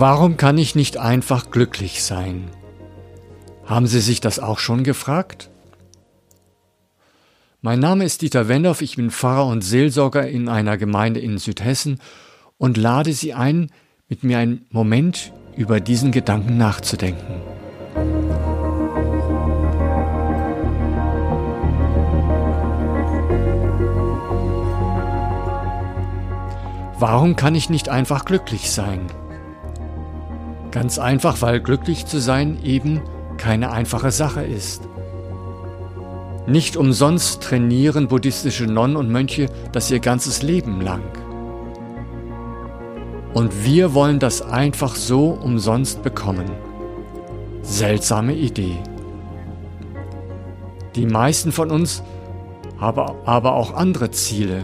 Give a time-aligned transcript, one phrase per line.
[0.00, 2.50] Warum kann ich nicht einfach glücklich sein?
[3.64, 5.50] Haben Sie sich das auch schon gefragt?
[7.62, 11.98] Mein Name ist Dieter Wendorf, ich bin Pfarrer und Seelsorger in einer Gemeinde in Südhessen
[12.58, 13.72] und lade Sie ein,
[14.08, 17.42] mit mir einen Moment über diesen Gedanken nachzudenken.
[27.00, 29.10] Warum kann ich nicht einfach glücklich sein?
[30.70, 33.00] Ganz einfach, weil glücklich zu sein eben
[33.38, 34.82] keine einfache Sache ist.
[36.46, 41.02] Nicht umsonst trainieren buddhistische Nonnen und Mönche das ihr ganzes Leben lang.
[43.34, 46.50] Und wir wollen das einfach so umsonst bekommen.
[47.62, 48.78] Seltsame Idee.
[50.96, 52.02] Die meisten von uns
[52.78, 54.62] haben aber auch andere Ziele.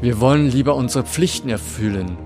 [0.00, 2.18] Wir wollen lieber unsere Pflichten erfüllen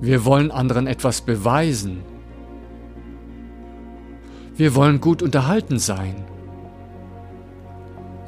[0.00, 2.02] wir wollen anderen etwas beweisen.
[4.56, 6.24] Wir wollen gut unterhalten sein.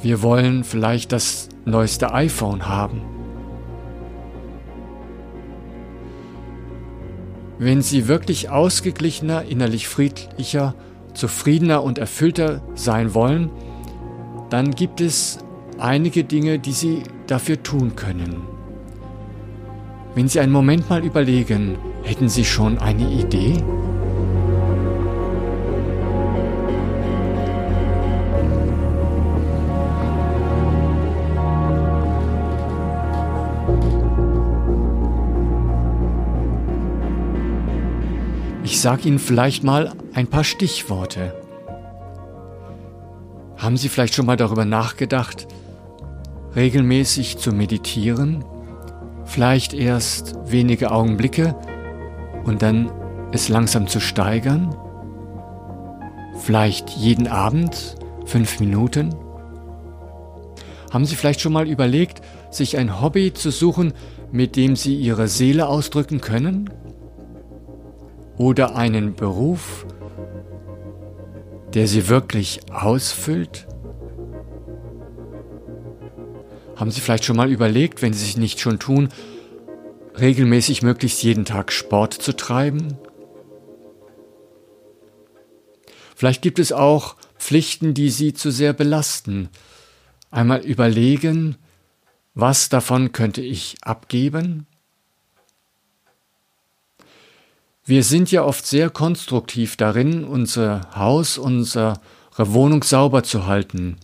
[0.02, 3.02] Wir wollen vielleicht das neueste iPhone haben.
[7.58, 10.74] Wenn Sie wirklich ausgeglichener, innerlich friedlicher,
[11.14, 13.50] zufriedener und erfüllter sein wollen,
[14.50, 15.38] dann gibt es
[15.78, 18.55] einige Dinge, die Sie dafür tun können.
[20.16, 23.62] Wenn Sie einen Moment mal überlegen, hätten Sie schon eine Idee?
[38.64, 41.34] Ich sage Ihnen vielleicht mal ein paar Stichworte.
[43.58, 45.46] Haben Sie vielleicht schon mal darüber nachgedacht,
[46.54, 48.42] regelmäßig zu meditieren?
[49.26, 51.54] Vielleicht erst wenige Augenblicke
[52.44, 52.90] und dann
[53.32, 54.74] es langsam zu steigern,
[56.38, 59.14] vielleicht jeden Abend fünf Minuten.
[60.92, 63.92] Haben Sie vielleicht schon mal überlegt, sich ein Hobby zu suchen,
[64.32, 66.70] mit dem Sie Ihre Seele ausdrücken können?
[68.38, 69.86] Oder einen Beruf,
[71.74, 73.66] der Sie wirklich ausfüllt?
[76.76, 79.08] Haben Sie vielleicht schon mal überlegt, wenn Sie sich nicht schon tun,
[80.18, 82.98] regelmäßig möglichst jeden Tag Sport zu treiben?
[86.14, 89.48] Vielleicht gibt es auch Pflichten, die Sie zu sehr belasten.
[90.30, 91.56] Einmal überlegen,
[92.34, 94.66] was davon könnte ich abgeben?
[97.86, 102.00] Wir sind ja oft sehr konstruktiv darin, unser Haus, unsere
[102.36, 103.96] Wohnung sauber zu halten.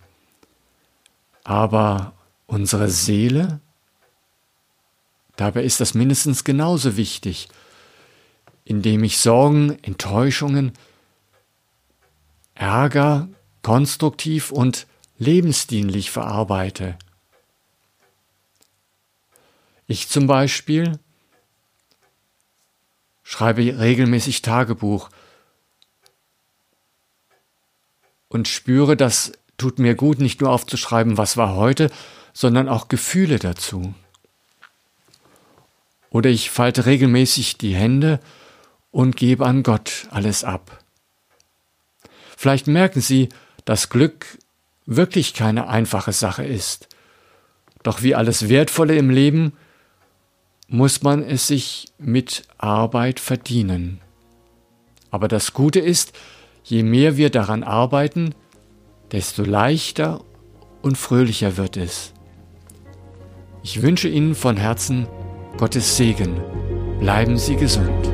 [1.45, 2.15] Aber
[2.53, 3.61] unsere Seele?
[5.37, 7.49] Dabei ist das mindestens genauso wichtig,
[8.65, 10.73] indem ich Sorgen, Enttäuschungen,
[12.55, 13.29] Ärger
[13.63, 14.87] konstruktiv und
[15.19, 16.99] lebensdienlich verarbeite.
[19.87, 20.99] Ich zum Beispiel
[23.23, 25.09] schreibe regelmäßig Tagebuch
[28.29, 31.91] und spüre, das tut mir gut, nicht nur aufzuschreiben, was war heute,
[32.33, 33.95] sondern auch Gefühle dazu.
[36.11, 38.21] Oder ich falte regelmäßig die Hände
[38.91, 40.83] und gebe an Gott alles ab.
[42.37, 43.29] Vielleicht merken Sie,
[43.65, 44.39] dass Glück
[44.85, 46.89] wirklich keine einfache Sache ist.
[47.83, 49.53] Doch wie alles Wertvolle im Leben
[50.69, 54.01] muss man es sich mit Arbeit verdienen.
[55.11, 56.13] Aber das Gute ist,
[56.65, 58.35] je mehr wir daran arbeiten,
[59.13, 60.25] desto leichter
[60.81, 62.13] und fröhlicher wird es.
[63.65, 65.07] Ich wünsche Ihnen von Herzen
[65.57, 66.35] Gottes Segen.
[66.99, 68.13] Bleiben Sie gesund.